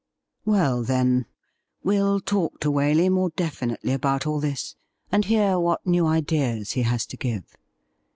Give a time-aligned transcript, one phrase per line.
[0.45, 1.27] Well, then,
[1.83, 4.75] we'll talk to Waley more definitely about all this,
[5.11, 7.43] and hear what new ideas he has to give.